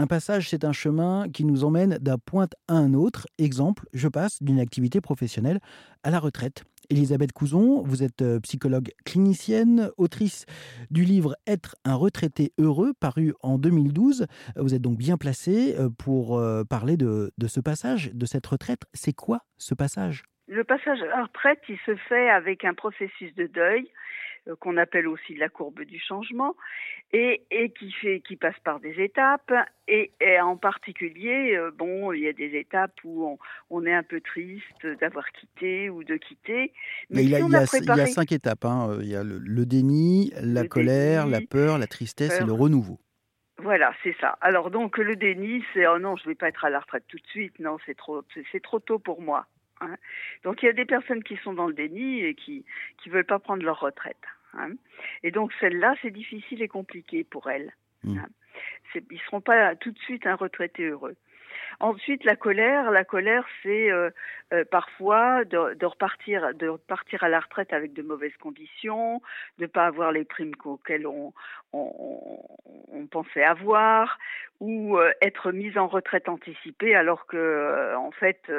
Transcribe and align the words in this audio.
Un 0.00 0.06
passage, 0.06 0.48
c'est 0.48 0.64
un 0.64 0.72
chemin 0.72 1.28
qui 1.28 1.44
nous 1.44 1.64
emmène 1.64 1.98
d'un 1.98 2.18
point 2.18 2.46
à 2.68 2.74
un 2.74 2.94
autre. 2.94 3.26
Exemple, 3.36 3.88
je 3.92 4.06
passe 4.06 4.40
d'une 4.40 4.60
activité 4.60 5.00
professionnelle 5.00 5.58
à 6.04 6.10
la 6.10 6.20
retraite. 6.20 6.62
Elisabeth 6.88 7.32
Couzon, 7.32 7.82
vous 7.82 8.04
êtes 8.04 8.22
euh, 8.22 8.38
psychologue 8.38 8.92
clinicienne, 9.04 9.90
autrice 9.96 10.46
du 10.92 11.04
livre 11.04 11.36
Être 11.48 11.74
un 11.84 11.96
retraité 11.96 12.52
heureux, 12.58 12.92
paru 13.00 13.34
en 13.42 13.58
2012. 13.58 14.26
Vous 14.54 14.72
êtes 14.72 14.82
donc 14.82 14.96
bien 14.98 15.16
placée 15.16 15.74
euh, 15.76 15.90
pour 15.90 16.38
euh, 16.38 16.62
parler 16.62 16.96
de, 16.96 17.32
de 17.36 17.46
ce 17.48 17.58
passage, 17.58 18.12
de 18.14 18.24
cette 18.24 18.46
retraite. 18.46 18.82
C'est 18.94 19.12
quoi 19.12 19.40
ce 19.56 19.74
passage? 19.74 20.22
Le 20.48 20.64
passage 20.64 21.00
à 21.02 21.06
la 21.06 21.24
retraite, 21.24 21.60
il 21.68 21.78
se 21.84 21.94
fait 21.94 22.30
avec 22.30 22.64
un 22.64 22.74
processus 22.74 23.34
de 23.34 23.46
deuil 23.46 23.90
euh, 24.48 24.56
qu'on 24.56 24.78
appelle 24.78 25.06
aussi 25.06 25.34
la 25.34 25.50
courbe 25.50 25.82
du 25.82 25.98
changement, 25.98 26.56
et, 27.12 27.42
et 27.50 27.70
qui, 27.70 27.92
fait, 27.92 28.20
qui 28.20 28.36
passe 28.36 28.58
par 28.64 28.80
des 28.80 28.98
étapes. 29.02 29.52
Et, 29.88 30.10
et 30.20 30.40
en 30.40 30.56
particulier, 30.56 31.54
euh, 31.54 31.70
bon, 31.70 32.12
il 32.12 32.22
y 32.22 32.28
a 32.28 32.32
des 32.32 32.56
étapes 32.56 32.94
où 33.04 33.26
on, 33.26 33.38
on 33.68 33.84
est 33.84 33.92
un 33.92 34.02
peu 34.02 34.22
triste 34.22 34.86
d'avoir 35.00 35.30
quitté 35.32 35.90
ou 35.90 36.02
de 36.02 36.16
quitter. 36.16 36.72
Mais, 37.10 37.24
il, 37.24 37.30
y 37.30 37.34
a, 37.34 37.40
il, 37.40 37.50
y 37.50 37.56
a, 37.56 37.66
préparé... 37.66 38.00
il, 38.00 38.06
y 38.06 38.10
a, 38.10 38.12
cinq 38.12 38.32
étapes. 38.32 38.64
Hein. 38.64 38.98
Il 39.00 39.08
y 39.08 39.16
a 39.16 39.22
le, 39.22 39.38
le 39.38 39.66
déni, 39.66 40.32
la 40.42 40.62
le 40.62 40.68
colère, 40.68 41.24
déni, 41.24 41.32
la 41.32 41.40
peur, 41.46 41.76
la 41.78 41.86
tristesse 41.86 42.38
peur. 42.38 42.42
et 42.42 42.46
le 42.46 42.52
renouveau. 42.52 42.98
Voilà, 43.60 43.92
c'est 44.02 44.16
ça. 44.20 44.38
Alors 44.40 44.70
donc 44.70 44.98
le 44.98 45.16
déni, 45.16 45.64
c'est 45.74 45.86
oh 45.88 45.98
non, 45.98 46.16
je 46.16 46.28
vais 46.28 46.36
pas 46.36 46.48
être 46.48 46.64
à 46.64 46.70
la 46.70 46.78
retraite 46.80 47.04
tout 47.08 47.18
de 47.18 47.26
suite. 47.26 47.58
Non, 47.58 47.76
c'est 47.84 47.96
trop, 47.96 48.22
c'est 48.52 48.62
trop 48.62 48.78
tôt 48.78 49.00
pour 49.00 49.20
moi. 49.20 49.46
Hein. 49.80 49.96
Donc 50.44 50.62
il 50.62 50.66
y 50.66 50.68
a 50.68 50.72
des 50.72 50.84
personnes 50.84 51.22
qui 51.22 51.36
sont 51.36 51.52
dans 51.52 51.66
le 51.66 51.74
déni 51.74 52.20
et 52.20 52.34
qui 52.34 52.64
qui 53.02 53.08
veulent 53.08 53.24
pas 53.24 53.38
prendre 53.38 53.62
leur 53.62 53.80
retraite. 53.80 54.16
Hein. 54.54 54.72
Et 55.22 55.30
donc 55.30 55.52
celle-là, 55.60 55.94
c'est 56.02 56.10
difficile 56.10 56.62
et 56.62 56.68
compliqué 56.68 57.24
pour 57.24 57.50
elles. 57.50 57.72
Mmh. 58.04 58.18
Hein. 58.18 58.28
Ils 59.10 59.20
seront 59.20 59.40
pas 59.40 59.76
tout 59.76 59.90
de 59.90 59.98
suite 59.98 60.26
un 60.26 60.34
retraité 60.34 60.84
heureux. 60.84 61.16
Ensuite, 61.80 62.24
la 62.24 62.36
colère. 62.36 62.90
La 62.90 63.04
colère, 63.04 63.44
c'est 63.62 63.90
euh, 63.90 64.10
euh, 64.52 64.64
parfois 64.70 65.44
de, 65.44 65.74
de, 65.74 65.86
repartir, 65.86 66.54
de 66.54 66.68
repartir 66.68 67.22
à 67.24 67.28
la 67.28 67.40
retraite 67.40 67.72
avec 67.72 67.92
de 67.92 68.02
mauvaises 68.02 68.36
conditions, 68.40 69.22
de 69.58 69.66
pas 69.66 69.86
avoir 69.86 70.12
les 70.12 70.24
primes 70.24 70.54
auxquelles 70.64 71.06
on, 71.06 71.32
on, 71.72 72.40
on 72.92 73.06
pensait 73.06 73.44
avoir, 73.44 74.18
ou 74.60 74.98
euh, 74.98 75.12
être 75.20 75.52
mise 75.52 75.78
en 75.78 75.88
retraite 75.88 76.28
anticipée 76.28 76.94
alors 76.94 77.26
que, 77.26 77.94
en 77.96 78.10
fait, 78.10 78.50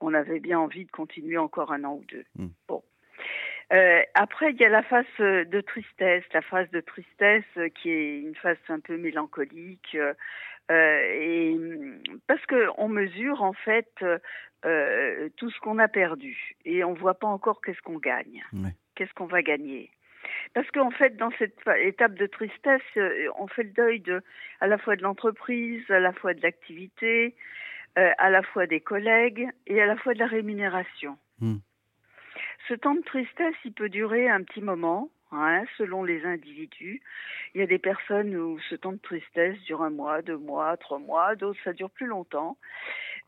on 0.00 0.14
avait 0.14 0.40
bien 0.40 0.58
envie 0.58 0.84
de 0.84 0.90
continuer 0.90 1.38
encore 1.38 1.72
un 1.72 1.84
an 1.84 1.94
ou 1.94 2.04
deux. 2.08 2.24
Mmh. 2.36 2.46
Bon. 2.68 2.82
Euh, 3.72 4.02
après, 4.14 4.52
il 4.52 4.60
y 4.60 4.64
a 4.64 4.68
la 4.68 4.82
phase 4.82 5.04
de 5.18 5.60
tristesse, 5.60 6.24
la 6.32 6.42
phase 6.42 6.70
de 6.70 6.80
tristesse 6.80 7.44
qui 7.80 7.90
est 7.90 8.20
une 8.20 8.34
phase 8.36 8.58
un 8.68 8.80
peu 8.80 8.96
mélancolique, 8.96 9.96
euh, 10.70 11.00
et 11.12 11.56
parce 12.26 12.44
que 12.46 12.68
on 12.78 12.88
mesure 12.88 13.42
en 13.42 13.52
fait 13.52 14.04
euh, 14.64 15.28
tout 15.36 15.50
ce 15.50 15.58
qu'on 15.60 15.78
a 15.78 15.88
perdu 15.88 16.54
et 16.64 16.84
on 16.84 16.92
voit 16.94 17.18
pas 17.18 17.26
encore 17.26 17.60
qu'est-ce 17.60 17.80
qu'on 17.82 17.98
gagne, 17.98 18.44
qu'est-ce 18.94 19.12
qu'on 19.14 19.26
va 19.26 19.42
gagner. 19.42 19.90
Parce 20.54 20.68
qu'en 20.70 20.90
fait, 20.90 21.16
dans 21.16 21.30
cette 21.38 21.58
étape 21.78 22.14
de 22.14 22.26
tristesse, 22.26 22.82
on 23.38 23.46
fait 23.46 23.62
le 23.64 23.70
deuil 23.70 24.00
de, 24.00 24.22
à 24.60 24.66
la 24.66 24.78
fois 24.78 24.96
de 24.96 25.02
l'entreprise, 25.02 25.88
à 25.90 26.00
la 26.00 26.12
fois 26.12 26.34
de 26.34 26.42
l'activité, 26.42 27.34
euh, 27.98 28.10
à 28.18 28.28
la 28.28 28.42
fois 28.42 28.66
des 28.66 28.80
collègues 28.80 29.48
et 29.66 29.80
à 29.80 29.86
la 29.86 29.96
fois 29.96 30.12
de 30.12 30.18
la 30.18 30.26
rémunération. 30.26 31.16
Mm. 31.40 31.56
Ce 32.68 32.74
temps 32.74 32.94
de 32.94 33.02
tristesse, 33.02 33.54
il 33.64 33.72
peut 33.72 33.88
durer 33.88 34.28
un 34.28 34.42
petit 34.42 34.60
moment, 34.60 35.08
hein, 35.32 35.64
selon 35.76 36.04
les 36.04 36.24
individus. 36.24 37.00
Il 37.54 37.60
y 37.60 37.64
a 37.64 37.66
des 37.66 37.78
personnes 37.78 38.36
où 38.36 38.58
ce 38.70 38.74
temps 38.74 38.92
de 38.92 38.98
tristesse 38.98 39.58
dure 39.62 39.82
un 39.82 39.90
mois, 39.90 40.22
deux 40.22 40.36
mois, 40.36 40.76
trois 40.76 40.98
mois, 40.98 41.36
d'autres 41.36 41.60
ça 41.64 41.72
dure 41.72 41.90
plus 41.90 42.06
longtemps. 42.06 42.56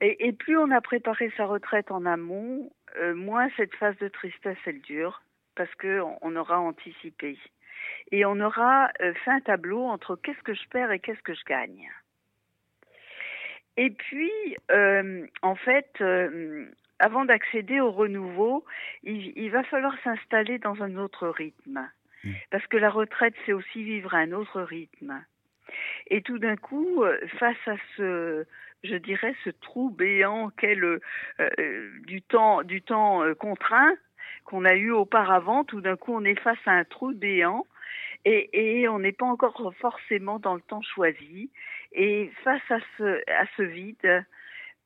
Et, 0.00 0.32
plus 0.32 0.56
on 0.56 0.70
a 0.70 0.80
préparé 0.80 1.32
sa 1.36 1.46
retraite 1.46 1.90
en 1.90 2.06
amont, 2.06 2.70
euh, 2.98 3.14
moins 3.14 3.48
cette 3.56 3.74
phase 3.74 3.96
de 3.98 4.06
tristesse 4.06 4.58
elle 4.64 4.80
dure, 4.80 5.22
parce 5.56 5.74
que 5.74 6.00
on 6.20 6.36
aura 6.36 6.60
anticipé. 6.60 7.36
Et 8.12 8.24
on 8.24 8.38
aura 8.40 8.90
euh, 9.00 9.12
fait 9.24 9.30
un 9.30 9.40
tableau 9.40 9.82
entre 9.84 10.14
qu'est-ce 10.14 10.42
que 10.42 10.54
je 10.54 10.68
perds 10.68 10.92
et 10.92 11.00
qu'est-ce 11.00 11.22
que 11.22 11.34
je 11.34 11.44
gagne. 11.44 11.90
Et 13.76 13.90
puis, 13.90 14.56
euh, 14.70 15.26
en 15.42 15.54
fait, 15.56 15.90
avant 16.98 17.24
d'accéder 17.24 17.80
au 17.80 17.90
renouveau, 17.90 18.64
il, 19.02 19.32
il 19.36 19.50
va 19.50 19.62
falloir 19.64 19.94
s'installer 20.02 20.58
dans 20.58 20.82
un 20.82 20.96
autre 20.96 21.28
rythme. 21.28 21.88
Mmh. 22.24 22.32
Parce 22.50 22.66
que 22.66 22.76
la 22.76 22.90
retraite, 22.90 23.34
c'est 23.46 23.52
aussi 23.52 23.82
vivre 23.82 24.14
un 24.14 24.32
autre 24.32 24.60
rythme. 24.60 25.24
Et 26.08 26.22
tout 26.22 26.38
d'un 26.38 26.56
coup, 26.56 27.04
face 27.38 27.68
à 27.68 27.76
ce, 27.96 28.46
je 28.84 28.96
dirais, 28.96 29.34
ce 29.44 29.50
trou 29.50 29.90
béant 29.90 30.50
qu'est 30.50 30.74
le 30.74 31.00
euh, 31.40 31.90
du 32.06 32.22
temps, 32.22 32.62
du 32.62 32.82
temps 32.82 33.22
euh, 33.22 33.34
contraint 33.34 33.94
qu'on 34.44 34.64
a 34.64 34.74
eu 34.74 34.90
auparavant, 34.90 35.64
tout 35.64 35.80
d'un 35.80 35.96
coup, 35.96 36.14
on 36.14 36.24
est 36.24 36.40
face 36.40 36.58
à 36.66 36.72
un 36.72 36.84
trou 36.84 37.12
béant. 37.12 37.66
Et, 38.24 38.80
et 38.80 38.88
on 38.88 38.98
n'est 38.98 39.12
pas 39.12 39.26
encore 39.26 39.72
forcément 39.76 40.38
dans 40.38 40.54
le 40.54 40.60
temps 40.60 40.82
choisi. 40.82 41.50
Et 41.92 42.30
face 42.42 42.62
à 42.70 42.78
ce, 42.96 43.20
à 43.30 43.44
ce 43.56 43.62
vide, 43.62 44.24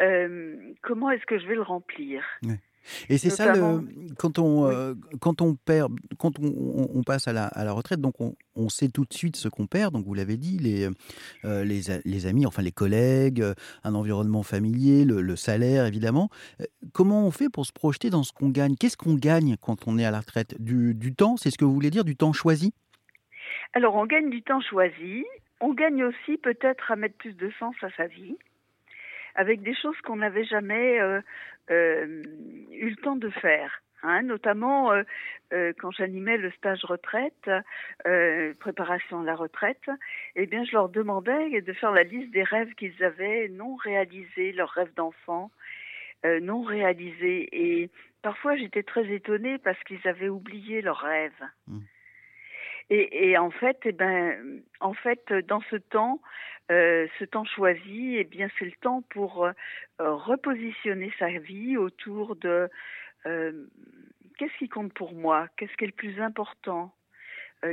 euh, 0.00 0.56
comment 0.82 1.10
est-ce 1.10 1.26
que 1.26 1.38
je 1.38 1.46
vais 1.46 1.54
le 1.54 1.62
remplir? 1.62 2.22
Ouais. 2.44 2.58
Et 3.10 3.18
c'est 3.18 3.30
ça, 3.30 3.54
le, 3.54 3.86
quand, 4.16 4.38
on, 4.38 4.66
oui. 4.66 4.74
euh, 4.74 4.94
quand 5.20 5.42
on 5.42 5.56
perd, 5.56 5.92
quand 6.18 6.38
on, 6.38 6.88
on 6.94 7.02
passe 7.02 7.28
à 7.28 7.34
la, 7.34 7.46
à 7.46 7.64
la, 7.64 7.72
retraite, 7.72 8.00
donc 8.00 8.18
on, 8.20 8.34
on, 8.56 8.70
sait 8.70 8.88
tout 8.88 9.04
de 9.04 9.12
suite 9.12 9.36
ce 9.36 9.48
qu'on 9.48 9.66
perd. 9.66 9.92
Donc 9.92 10.06
vous 10.06 10.14
l'avez 10.14 10.38
dit, 10.38 10.58
les, 10.58 10.88
euh, 11.44 11.64
les, 11.64 11.80
les, 12.04 12.26
amis, 12.26 12.46
enfin 12.46 12.62
les 12.62 12.72
collègues, 12.72 13.44
un 13.84 13.94
environnement 13.94 14.42
familier, 14.42 15.04
le, 15.04 15.20
le, 15.20 15.36
salaire 15.36 15.84
évidemment. 15.84 16.30
Comment 16.92 17.26
on 17.26 17.30
fait 17.30 17.50
pour 17.50 17.66
se 17.66 17.72
projeter 17.72 18.08
dans 18.08 18.22
ce 18.22 18.32
qu'on 18.32 18.48
gagne? 18.48 18.74
Qu'est-ce 18.76 18.96
qu'on 18.96 19.14
gagne 19.14 19.56
quand 19.60 19.86
on 19.86 19.98
est 19.98 20.04
à 20.04 20.10
la 20.10 20.20
retraite? 20.20 20.60
Du, 20.60 20.94
du 20.94 21.14
temps, 21.14 21.36
c'est 21.36 21.50
ce 21.50 21.58
que 21.58 21.66
vous 21.66 21.74
voulez 21.74 21.90
dire, 21.90 22.04
du 22.04 22.16
temps 22.16 22.32
choisi? 22.32 22.72
Alors 23.74 23.96
on 23.96 24.06
gagne 24.06 24.30
du 24.30 24.42
temps 24.42 24.60
choisi. 24.62 25.24
On 25.60 25.74
gagne 25.74 26.04
aussi 26.04 26.36
peut-être 26.38 26.90
à 26.90 26.96
mettre 26.96 27.16
plus 27.16 27.34
de 27.34 27.50
sens 27.58 27.74
à 27.82 27.88
sa 27.96 28.06
vie 28.06 28.36
avec 29.38 29.62
des 29.62 29.74
choses 29.74 29.98
qu'on 30.02 30.16
n'avait 30.16 30.44
jamais 30.44 31.00
euh, 31.00 31.20
euh, 31.70 32.22
eu 32.72 32.90
le 32.90 32.96
temps 32.96 33.16
de 33.16 33.30
faire. 33.30 33.82
Hein, 34.04 34.22
notamment 34.22 34.92
euh, 34.92 35.72
quand 35.80 35.90
j'animais 35.90 36.36
le 36.36 36.52
stage 36.52 36.84
retraite, 36.84 37.50
préparation 38.60 39.22
à 39.22 39.24
la 39.24 39.34
retraite, 39.34 39.90
eh 40.36 40.46
bien 40.46 40.64
je 40.64 40.72
leur 40.72 40.88
demandais 40.88 41.60
de 41.60 41.72
faire 41.72 41.90
la 41.90 42.04
liste 42.04 42.30
des 42.30 42.44
rêves 42.44 42.72
qu'ils 42.74 43.02
avaient 43.02 43.48
non 43.48 43.74
réalisés, 43.74 44.52
leurs 44.52 44.70
rêves 44.70 44.94
d'enfants 44.94 45.50
euh, 46.24 46.40
non 46.40 46.62
réalisés. 46.62 47.48
Et 47.52 47.90
parfois 48.22 48.56
j'étais 48.56 48.82
très 48.82 49.06
étonnée 49.08 49.58
parce 49.58 49.80
qu'ils 49.84 50.06
avaient 50.08 50.28
oublié 50.28 50.82
leurs 50.82 50.98
rêves. 50.98 51.44
Mmh. 51.68 51.78
Et, 52.90 53.30
et, 53.30 53.38
en 53.38 53.50
fait, 53.50 53.78
eh 53.84 53.92
ben, 53.92 54.62
en 54.80 54.94
fait, 54.94 55.32
dans 55.46 55.60
ce 55.70 55.76
temps, 55.76 56.20
euh, 56.70 57.06
ce 57.18 57.24
temps 57.24 57.44
choisi, 57.44 58.16
eh 58.16 58.24
bien, 58.24 58.48
c'est 58.58 58.64
le 58.64 58.72
temps 58.80 59.02
pour 59.10 59.44
euh, 59.44 59.52
repositionner 59.98 61.12
sa 61.18 61.28
vie 61.28 61.76
autour 61.76 62.36
de 62.36 62.68
euh, 63.26 63.66
qu'est-ce 64.38 64.56
qui 64.58 64.68
compte 64.68 64.92
pour 64.92 65.12
moi, 65.14 65.48
qu'est-ce 65.56 65.74
qui 65.76 65.84
est 65.84 65.88
le 65.88 65.92
plus 65.92 66.20
important, 66.20 66.94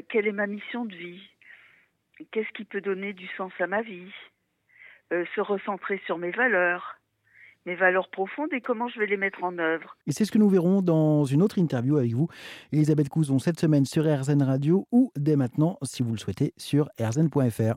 quelle 0.09 0.25
est 0.25 0.31
ma 0.31 0.47
mission 0.47 0.83
de 0.83 0.95
vie, 0.95 1.29
qu'est-ce 2.31 2.51
qui 2.53 2.65
peut 2.65 2.81
donner 2.81 3.13
du 3.13 3.27
sens 3.37 3.53
à 3.59 3.67
ma 3.67 3.83
vie, 3.83 4.11
se 5.11 5.41
recentrer 5.41 6.01
sur 6.07 6.17
mes 6.17 6.31
valeurs 6.31 6.97
mes 7.65 7.75
valeurs 7.75 8.09
profondes 8.09 8.53
et 8.53 8.61
comment 8.61 8.87
je 8.87 8.99
vais 8.99 9.07
les 9.07 9.17
mettre 9.17 9.43
en 9.43 9.57
œuvre. 9.57 9.97
Et 10.07 10.11
c'est 10.11 10.25
ce 10.25 10.31
que 10.31 10.37
nous 10.37 10.49
verrons 10.49 10.81
dans 10.81 11.25
une 11.25 11.41
autre 11.41 11.57
interview 11.57 11.97
avec 11.97 12.13
vous, 12.13 12.27
Elisabeth 12.71 13.09
Couzon, 13.09 13.39
cette 13.39 13.59
semaine 13.59 13.85
sur 13.85 14.03
RZN 14.03 14.43
Radio 14.43 14.87
ou 14.91 15.11
dès 15.15 15.35
maintenant, 15.35 15.77
si 15.83 16.03
vous 16.03 16.11
le 16.11 16.17
souhaitez, 16.17 16.53
sur 16.57 16.89
rzn.fr. 16.99 17.75